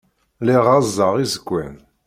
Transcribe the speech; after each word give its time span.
Lliɣ 0.39 0.61
ɣɣazeɣ 0.65 1.13
iẓekwan. 1.17 1.75